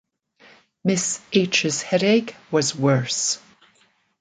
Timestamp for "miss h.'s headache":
0.83-2.35